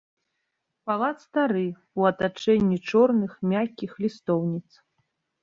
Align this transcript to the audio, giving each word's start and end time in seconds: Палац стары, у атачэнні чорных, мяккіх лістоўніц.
Палац 0.91 1.19
стары, 1.25 1.65
у 1.99 2.07
атачэнні 2.11 2.77
чорных, 2.93 3.31
мяккіх 3.53 3.91
лістоўніц. 4.07 4.69